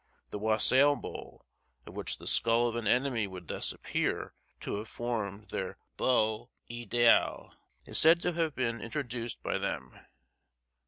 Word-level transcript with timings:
The 0.31 0.39
wassail 0.39 0.95
bowl, 0.95 1.45
of 1.85 1.95
which 1.95 2.17
the 2.17 2.25
skull 2.25 2.67
of 2.67 2.75
an 2.75 2.87
enemy 2.87 3.27
would 3.27 3.47
thus 3.47 3.71
appear 3.71 4.33
to 4.61 4.77
have 4.77 4.87
formed 4.89 5.49
their 5.49 5.77
beau 5.95 6.49
idéal, 6.71 7.53
is 7.85 7.99
said 7.99 8.19
to 8.21 8.33
have 8.33 8.55
been 8.55 8.81
introduced 8.81 9.43
by 9.43 9.59
them. 9.59 9.93